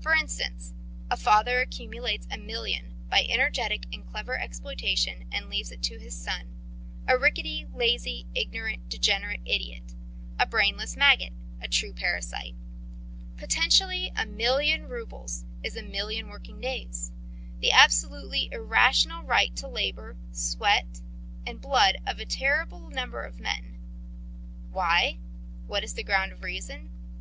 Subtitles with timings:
[0.00, 0.74] For instance:
[1.08, 6.16] a father accumulates a million by energetic and clever exploitation, and leaves it to his
[6.16, 6.48] son
[7.06, 9.94] a rickety, lazy, ignorant, degenerate idiot,
[10.36, 12.56] a brainless maggot, a true parasite.
[13.36, 17.12] Potentially a million rubles is a million working days,
[17.60, 21.02] the absolutely irrational right to labour, sweat, life,
[21.46, 23.78] and blood of a terrible number of men.
[24.72, 25.20] Why?
[25.68, 26.90] What is the ground of reason?